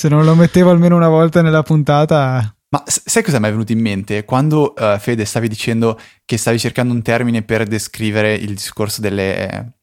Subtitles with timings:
[0.00, 2.56] Se non lo mettevo almeno una volta nella puntata...
[2.70, 4.24] Ma sai cosa mi è venuto in mente?
[4.24, 9.74] Quando uh, Fede stavi dicendo che stavi cercando un termine per descrivere il discorso delle,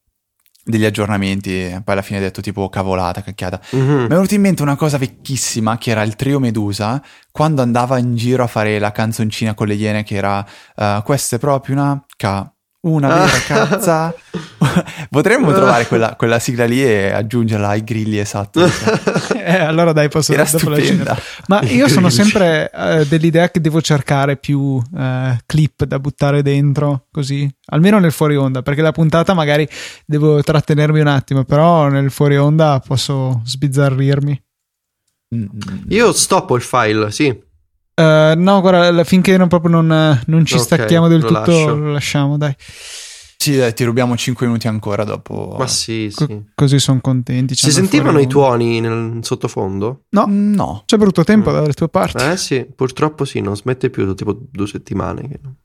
[0.63, 3.61] degli aggiornamenti, poi alla fine hai detto tipo cavolata, cacchiata.
[3.75, 3.95] Mm-hmm.
[3.95, 6.99] Mi è venuto in mente una cosa vecchissima che era il trio Medusa,
[7.29, 10.43] quando andava in giro a fare la canzoncina con le iene che era
[10.77, 12.55] uh, questa è proprio una K
[12.91, 14.13] una vera cazza.
[15.09, 18.61] Potremmo trovare quella, quella, sigla lì e aggiungerla ai grilli esatto.
[19.35, 21.17] eh, allora dai, posso Era stupenda.
[21.47, 24.83] Ma io sono sempre uh, dell'idea che devo cercare più uh,
[25.45, 29.67] clip da buttare dentro, così, almeno nel fuori onda, perché la puntata magari
[30.05, 34.43] devo trattenermi un attimo, però nel fuori onda posso sbizzarrirmi.
[35.89, 37.45] Io stoppo il file, sì.
[37.99, 41.75] Uh, no, guarda, finché non, proprio non, non ci okay, stacchiamo del tutto, lascio.
[41.75, 42.55] lo lasciamo, dai.
[43.37, 45.55] Sì, dai, ti rubiamo 5 minuti ancora dopo.
[45.57, 46.25] Ma sì, sì.
[46.27, 47.55] Co- così sono contenti.
[47.55, 50.03] Si sentivano i tuoni nel sottofondo?
[50.09, 50.83] No, no.
[50.85, 51.53] C'è brutto tempo mm.
[51.53, 52.23] dalle tue parti.
[52.23, 55.55] Eh sì, purtroppo sì, non smette più, tipo due settimane che non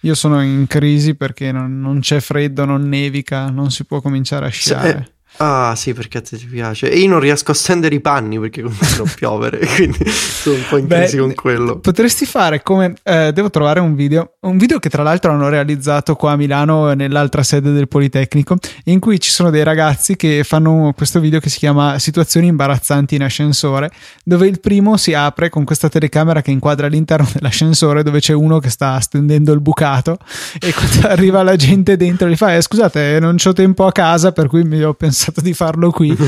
[0.00, 4.46] Io sono in crisi perché non, non, c'è freddo, non nevica, non si può cominciare
[4.46, 5.11] a sciare.
[5.38, 6.90] Ah sì, perché a te ti piace.
[6.90, 10.64] E io non riesco a stendere i panni perché continuano a piovere, quindi sono un
[10.68, 11.78] po' in crisi con quello.
[11.78, 12.94] Potresti fare come...
[13.02, 16.92] Eh, devo trovare un video, un video che tra l'altro hanno realizzato qua a Milano
[16.92, 21.48] nell'altra sede del Politecnico, in cui ci sono dei ragazzi che fanno questo video che
[21.48, 23.90] si chiama Situazioni imbarazzanti in ascensore,
[24.24, 28.58] dove il primo si apre con questa telecamera che inquadra all'interno dell'ascensore dove c'è uno
[28.58, 30.18] che sta stendendo il bucato
[30.60, 34.32] e quando arriva la gente dentro gli fa eh, scusate non ho tempo a casa
[34.32, 36.10] per cui mi ho pensato pensato di farlo qui.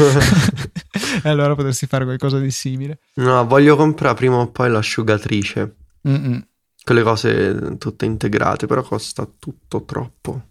[1.23, 3.01] e allora potresti fare qualcosa di simile.
[3.14, 5.75] No, voglio comprare prima o poi l'asciugatrice.
[6.09, 6.47] Mm-mm.
[6.84, 10.42] Quelle cose tutte integrate, però costa tutto troppo.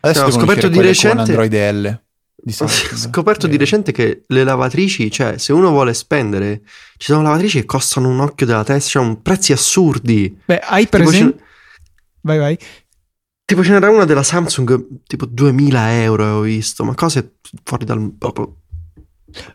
[0.00, 2.00] Adesso no, ho scoperto di recente Android L.
[2.42, 6.62] Di ho scoperto di recente che le lavatrici, cioè se uno vuole spendere,
[6.96, 10.40] ci sono lavatrici che costano un occhio della testa, cioè un prezzi assurdi.
[10.44, 11.42] Beh, hai presente...
[12.22, 12.58] Vai, vai.
[13.50, 18.12] Tipo ce n'era una della Samsung, tipo 2000 euro avevo visto, ma cose fuori dal...
[18.16, 18.58] proprio...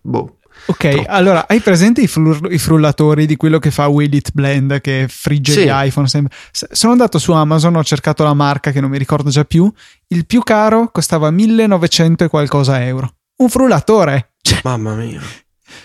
[0.01, 0.39] Boh.
[0.65, 1.09] Ok, Troppo.
[1.11, 5.05] allora hai presente i, frul- i, frullatori di quello che fa Will It Blend che
[5.07, 5.63] frigge sì.
[5.63, 6.09] gli iPhone?
[6.09, 6.35] Sempre.
[6.51, 9.71] Sono andato su Amazon, ho cercato la marca che non mi ricordo già più.
[10.07, 13.15] Il più caro costava 1900 e qualcosa euro.
[13.37, 14.33] Un frullatore.
[14.41, 15.21] Cioè, Mamma mia.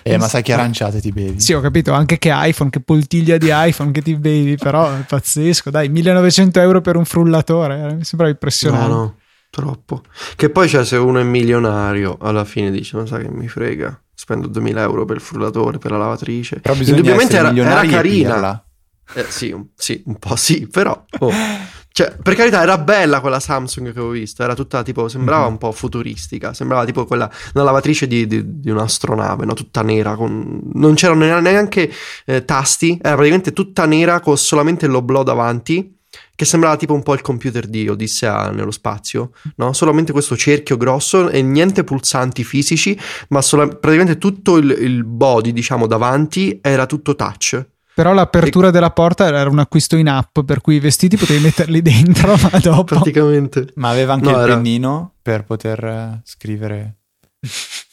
[0.02, 1.40] Eh, ma sai che aranciate ti bevi?
[1.40, 5.04] Sì, ho capito, anche che iPhone, che poltiglia di iPhone che ti bevi, però è
[5.06, 8.88] pazzesco, dai, 1900 euro per un frullatore, eh, mi sembra impressionante.
[8.88, 9.16] No, no,
[9.50, 10.02] troppo.
[10.36, 14.00] Che poi, cioè, se uno è milionario, alla fine dice, ma sai che mi frega,
[14.14, 16.60] spendo 2000 euro per il frullatore, per la lavatrice.
[16.60, 18.64] Però Indubbiamente era, era carina.
[19.12, 21.04] Eh, sì, un, sì, un po' sì, però...
[21.18, 21.32] Oh.
[22.00, 24.42] Cioè, per carità, era bella quella Samsung che avevo visto.
[24.42, 25.52] Era tutta tipo, sembrava mm-hmm.
[25.52, 26.54] un po' futuristica.
[26.54, 29.54] Sembrava tipo quella, una lavatrice di, di, di un'astronave, no?
[29.54, 30.14] Tutta nera.
[30.14, 31.92] Con, non c'erano neanche
[32.24, 32.98] eh, tasti.
[33.02, 35.96] Era praticamente tutta nera con solamente l'oblò davanti.
[36.34, 39.74] Che sembrava tipo un po' il computer di Odissea nello spazio, no?
[39.74, 45.52] Solamente questo cerchio grosso e niente pulsanti fisici, ma sola- praticamente tutto il, il body,
[45.52, 47.62] diciamo, davanti era tutto touch.
[47.94, 48.70] Però l'apertura e...
[48.70, 52.58] della porta era un acquisto in app, per cui i vestiti potevi metterli dentro, ma
[52.58, 52.94] dopo...
[52.94, 53.68] Praticamente.
[53.74, 54.54] Ma aveva anche no, il era...
[54.54, 56.96] pennino per poter uh, scrivere...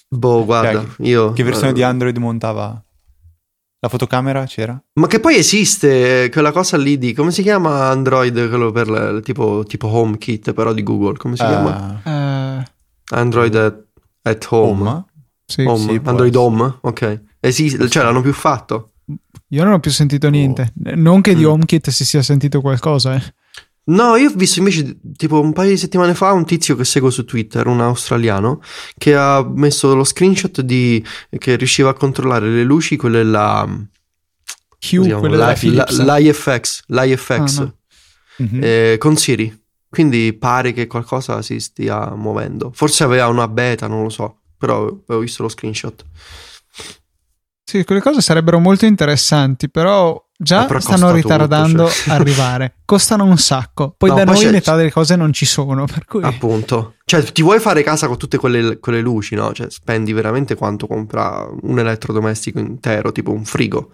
[0.09, 1.33] Boh, guarda, cioè, io...
[1.33, 1.73] Che versione uh...
[1.73, 2.81] di Android montava?
[3.79, 4.81] La fotocamera c'era?
[4.93, 7.13] Ma che poi esiste quella cosa lì di...
[7.13, 8.49] Come si chiama Android?
[8.49, 11.17] Quello per le, tipo, tipo HomeKit, però di Google.
[11.17, 11.47] Come si uh...
[11.47, 12.01] chiama?
[12.03, 13.15] Uh...
[13.15, 13.83] Android at,
[14.23, 14.89] at Home.
[14.89, 15.05] home?
[15.45, 15.77] Sì, home.
[15.77, 16.77] sì, Android Home?
[16.81, 17.21] Ok.
[17.39, 18.93] Esiste, cioè l'hanno più fatto.
[19.49, 20.73] Io non ho più sentito niente.
[20.85, 20.91] Oh.
[20.95, 21.47] Non che di mm.
[21.47, 23.33] HomeKit si sia sentito qualcosa, eh.
[23.89, 27.09] No, io ho visto invece tipo un paio di settimane fa un tizio che seguo
[27.09, 28.61] su Twitter, un australiano,
[28.97, 31.03] che ha messo lo screenshot di
[31.37, 33.65] che riusciva a controllare le luci, quelle là.
[34.91, 37.75] Hue, quelle la, la, l'IFX, l'IFX ah, no.
[38.43, 38.59] mm-hmm.
[38.61, 39.65] eh, con Siri.
[39.89, 42.71] Quindi pare che qualcosa si stia muovendo.
[42.73, 46.05] Forse aveva una beta, non lo so, però avevo visto lo screenshot.
[47.69, 52.13] Sì, quelle cose sarebbero molto interessanti, però già però stanno ritardando tutto, cioè.
[52.15, 52.75] arrivare.
[52.85, 53.93] Costano un sacco.
[53.97, 55.83] Poi no, da poi noi metà delle cose non ci sono.
[55.83, 56.23] Per cui...
[56.23, 56.93] Appunto.
[57.03, 59.51] Cioè, ti vuoi fare casa con tutte quelle, quelle luci, no?
[59.51, 63.91] Cioè, spendi veramente quanto compra un elettrodomestico intero, tipo un frigo.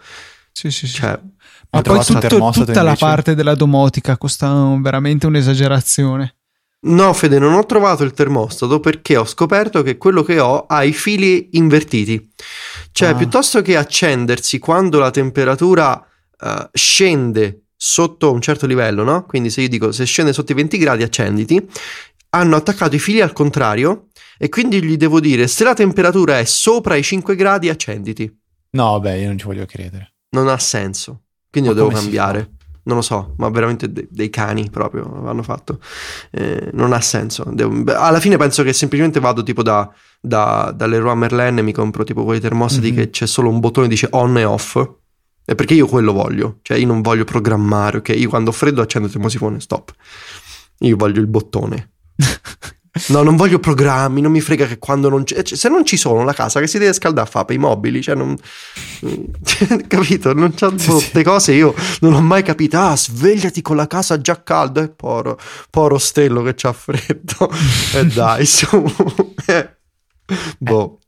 [0.51, 0.97] Sì, sì, sì.
[0.97, 1.19] Cioè,
[1.71, 2.83] Ma poi tutto, tutta invece?
[2.83, 6.35] la parte della domotica costa veramente un'esagerazione.
[6.85, 10.83] No, Fede, non ho trovato il termostato perché ho scoperto che quello che ho ha
[10.83, 12.31] i fili invertiti.
[12.93, 13.15] Cioè, ah.
[13.15, 15.93] piuttosto che accendersi quando la temperatura
[16.39, 19.25] uh, scende sotto un certo livello, no?
[19.25, 21.67] Quindi se io dico se scende sotto i 20 gradi accenditi,
[22.29, 24.07] hanno attaccato i fili al contrario
[24.37, 28.31] E quindi gli devo dire, se la temperatura è sopra i 5 gradi, accenditi.
[28.71, 30.13] No, beh, io non ci voglio credere.
[30.29, 31.23] Non ha senso.
[31.49, 32.51] Quindi ma lo devo cambiare.
[32.85, 35.79] Non lo so, ma veramente de- dei cani proprio hanno fatto.
[36.31, 37.45] Eh, non ha senso.
[37.51, 37.91] Devo...
[37.93, 39.89] alla fine penso che semplicemente vado tipo da,
[40.19, 42.95] da, Leroy Merlin e mi compro tipo quei termostati mm-hmm.
[42.97, 44.75] che c'è solo un bottone che dice on e off.
[45.45, 46.59] E perché io quello voglio.
[46.61, 48.09] Cioè io non voglio programmare, ok?
[48.09, 49.93] Io quando ho freddo accendo il termosifone, stop.
[50.79, 51.91] Io voglio il bottone.
[53.07, 55.41] No, non voglio programmi, non mi frega che quando non c'è.
[55.41, 58.03] Cioè, se non ci sono, la casa che si deve scaldare fa per i mobili,
[58.03, 58.37] cioè non.
[59.87, 60.33] capito?
[60.33, 61.23] Non c'è sì, queste sì.
[61.23, 61.53] cose.
[61.53, 62.77] Io non ho mai capito.
[62.77, 64.81] Ah, svegliati con la casa già calda.
[64.81, 65.39] E eh, poro,
[65.71, 67.49] poro Stello che c'ha freddo.
[67.93, 68.85] E eh, dai, su.
[69.47, 69.69] Eh.
[70.59, 70.99] boh.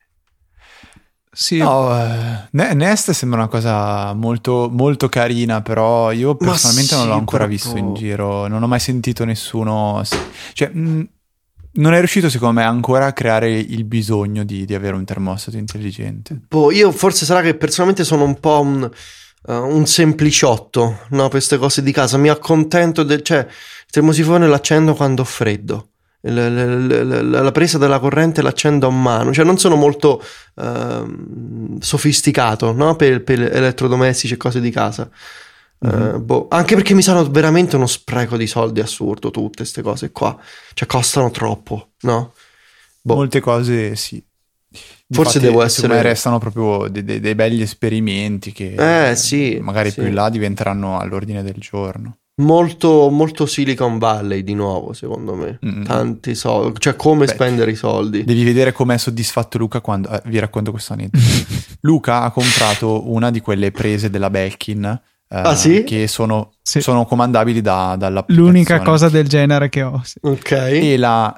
[1.32, 1.58] Sì.
[1.58, 7.14] No, eh, Nest sembra una cosa molto, molto carina, però io personalmente sì, non l'ho
[7.14, 7.58] ancora proprio...
[7.58, 10.02] visto in giro, non ho mai sentito nessuno...
[10.54, 11.10] Cioè, mh,
[11.76, 15.58] non è riuscito, secondo me, ancora a creare il bisogno di, di avere un termostato
[15.58, 16.40] intelligente.
[16.48, 18.90] Boh, io forse sarà che personalmente sono un po' un,
[19.48, 21.30] uh, un sempliciotto, no?
[21.30, 22.18] Queste cose di casa.
[22.18, 23.22] Mi accontento del...
[23.22, 25.90] cioè, il termosifone l'accendo quando ho freddo.
[26.28, 30.24] La, la, la, la, presa della corrente l'accendo a mano, cioè non sono molto
[30.56, 32.96] uh, sofisticato no?
[32.96, 35.08] per, per elettrodomestici e cose di casa.
[35.78, 36.48] Uh, boh.
[36.50, 40.38] Anche perché mi sanno veramente uno spreco di soldi assurdo tutte queste cose qua.
[40.74, 42.34] Cioè costano troppo, no?
[43.02, 43.16] Boh.
[43.16, 44.24] Molte cose sì.
[45.08, 46.02] Forse devo essere...
[46.02, 50.00] restano proprio dei, dei, dei, belli esperimenti che eh, sì, magari sì.
[50.00, 52.18] più in là diventeranno all'ordine del giorno.
[52.38, 55.60] Molto, molto Silicon Valley di nuovo, secondo me.
[55.66, 55.84] Mm-hmm.
[55.84, 58.26] Tanti soldi, cioè come Beh, spendere i soldi.
[58.26, 60.10] Devi vedere com'è soddisfatto Luca quando...
[60.10, 61.24] Eh, vi racconto questo aneddoto.
[61.82, 65.84] Luca ha comprato una di quelle prese della Belkin ah, uh, sì?
[65.84, 66.82] che sono, sì.
[66.82, 68.52] sono comandabili da, dall'applicazione.
[68.52, 70.02] L'unica cosa del genere che ho.
[70.04, 70.20] Sì.
[70.22, 70.52] Ok.
[70.52, 71.38] E l'ha,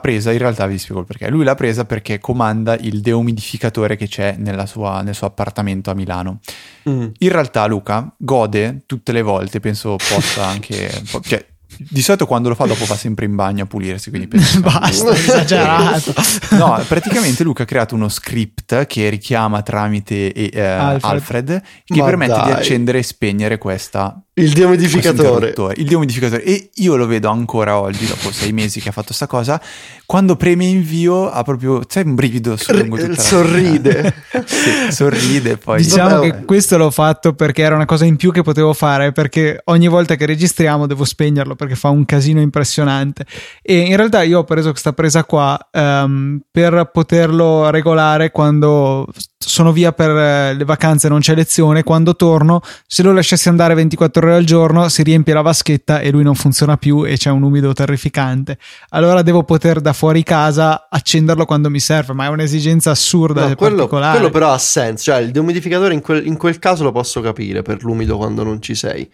[0.00, 1.30] presa, in realtà vi spiego il perché.
[1.30, 6.40] Lui l'ha presa perché comanda il deumidificatore che c'è sua, nel suo appartamento a Milano.
[6.88, 7.06] Mm.
[7.18, 10.90] In realtà Luca gode tutte le volte, penso possa anche...
[11.22, 11.44] cioè,
[11.78, 15.10] di solito quando lo fa dopo va sempre in bagno a pulirsi, quindi penso basta,
[15.10, 16.14] esagerato.
[16.56, 21.04] no, praticamente Luca ha creato uno script che richiama tramite eh, Alfred.
[21.04, 21.62] Alfred.
[21.84, 22.44] che Ma permette dai.
[22.46, 25.54] di accendere e spegnere questa il dehumidificatore.
[25.76, 26.42] Il dehumidificatore.
[26.42, 29.60] E io lo vedo ancora oggi, dopo sei mesi che ha fatto sta cosa.
[30.06, 34.12] Quando preme invio ha proprio, c'è un brivido su lungo tutta Sorride.
[34.44, 35.82] sì, sorride poi.
[35.82, 36.30] Diciamo Vabbè.
[36.30, 39.86] che questo l'ho fatto perché era una cosa in più che potevo fare, perché ogni
[39.86, 43.26] volta che registriamo devo spegnerlo perché fa un casino impressionante.
[43.62, 49.06] E in realtà io ho preso questa presa qua um, per poterlo regolare quando
[49.46, 53.74] sono via per eh, le vacanze, non c'è lezione, quando torno, se lo lasciassi andare
[53.74, 57.30] 24 ore al giorno, si riempie la vaschetta e lui non funziona più e c'è
[57.30, 58.58] un umido terrificante.
[58.90, 63.54] Allora devo poter da fuori casa accenderlo quando mi serve, ma è un'esigenza assurda no,
[63.54, 64.16] quello, particolare.
[64.16, 67.62] Quello però ha senso, cioè il dehumidificatore in quel, in quel caso lo posso capire
[67.62, 69.08] per l'umido quando non ci sei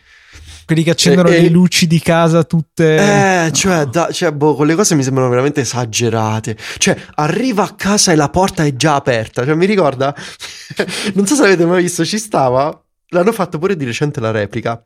[0.65, 3.47] quelli che accendono e, le luci di casa tutte.
[3.47, 6.57] Eh, cioè, da, cioè boh, quelle cose mi sembrano veramente esagerate.
[6.79, 9.45] Cioè, arriva a casa e la porta è già aperta.
[9.45, 10.15] Cioè, mi ricorda.
[11.15, 12.83] non so se l'avete mai visto, ci stava.
[13.09, 14.85] L'hanno fatto pure di recente la replica.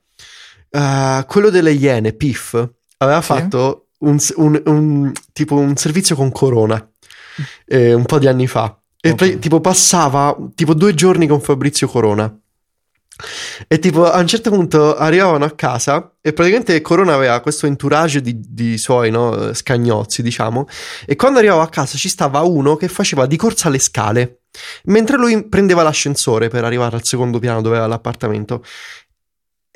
[0.70, 2.54] Uh, quello delle Iene, Piff,
[2.98, 3.26] aveva sì.
[3.26, 6.84] fatto un, un, un, tipo un servizio con Corona
[7.66, 8.76] eh, un po' di anni fa.
[9.00, 9.38] E okay.
[9.38, 12.34] tipo passava tipo due giorni con Fabrizio Corona.
[13.68, 18.20] E tipo a un certo punto arrivavano a casa e praticamente Corona aveva questo entourage
[18.20, 20.66] di, di suoi no, scagnozzi, diciamo.
[21.06, 24.40] E quando arrivavo a casa ci stava uno che faceva di corsa le scale,
[24.84, 28.62] mentre lui prendeva l'ascensore per arrivare al secondo piano dove aveva l'appartamento.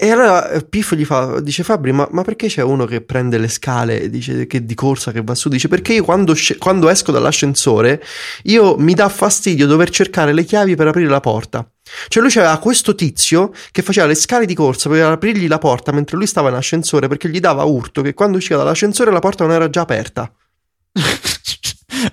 [0.00, 3.37] E allora eh, Piff gli fa, dice Fabri, ma, ma, perché c'è uno che prende
[3.37, 5.49] le scale dice che di corsa che va su?
[5.49, 8.00] Dice perché io quando, quando esco dall'ascensore
[8.45, 11.69] io mi dà fastidio dover cercare le chiavi per aprire la porta.
[12.07, 15.90] Cioè lui c'aveva questo tizio che faceva le scale di corsa per aprirgli la porta
[15.90, 19.45] mentre lui stava in ascensore perché gli dava urto che quando usciva dall'ascensore la porta
[19.47, 20.33] non era già aperta.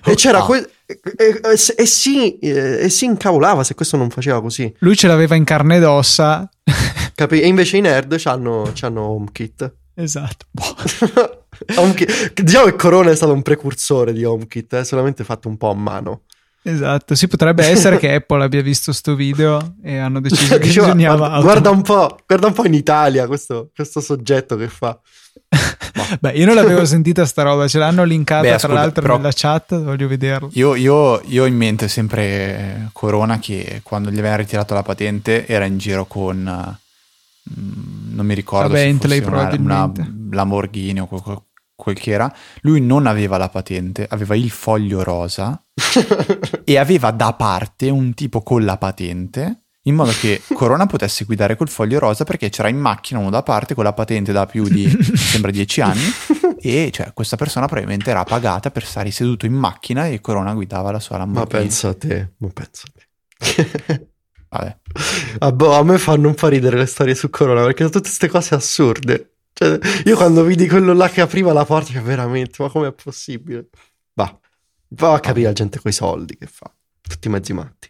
[0.04, 0.46] e c'era oh.
[0.46, 4.74] que- e, e, e, e, si, e si incavolava se questo non faceva così.
[4.80, 6.50] Lui ce l'aveva in carne ed ossa.
[7.16, 7.40] Capi?
[7.40, 8.70] E invece i nerd hanno
[9.00, 9.74] HomeKit.
[9.94, 10.44] Esatto.
[11.76, 12.42] HomeKit.
[12.42, 14.84] Diciamo che Corona è stato un precursore di HomeKit, è eh?
[14.84, 16.20] solamente fatto un po' a mano.
[16.62, 20.88] Esatto, sì, potrebbe essere che Apple abbia visto sto video e hanno deciso che Diceva,
[20.88, 21.40] bisognava...
[21.40, 25.00] Guarda, un po', guarda un po' in Italia questo, questo soggetto che fa.
[26.20, 29.16] Beh, io non l'avevo sentita sta roba, ce l'hanno linkata Beh, ascolta, tra l'altro però,
[29.16, 30.50] nella chat, voglio vederlo.
[30.52, 35.46] Io, io, io, ho in mente sempre Corona che quando gli avevano ritirato la patente
[35.46, 36.78] era in giro con...
[37.58, 39.92] Mm, non mi ricordo Bentley, una, una
[40.30, 41.42] Lamborghini o qualcosa
[41.76, 45.62] quel che era, lui non aveva la patente, aveva il foglio rosa
[46.64, 51.54] e aveva da parte un tipo con la patente in modo che Corona potesse guidare
[51.54, 54.64] col foglio rosa perché c'era in macchina uno da parte con la patente da più
[54.64, 56.02] di, sembra, dieci anni
[56.58, 60.90] e cioè, questa persona probabilmente era pagata per stare seduto in macchina e Corona guidava
[60.90, 61.54] la sua Lamborghini.
[61.54, 64.08] Ma pensa a te, ma pensa a te.
[64.48, 64.78] Vabbè.
[65.38, 68.08] Ah, boh, a me fanno un po' ridere le storie su Corona perché sono tutte
[68.08, 69.30] queste cose assurde.
[69.52, 73.68] Cioè, io quando vidi quello là che apriva la porta, cioè, veramente, ma com'è possibile?
[74.14, 74.38] Va,
[74.88, 76.70] va a capire la gente coi soldi che fa.
[77.00, 77.84] Tutti mezzi matti.